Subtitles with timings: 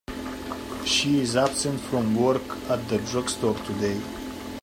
[0.83, 4.01] She is absent from work at the drug store today.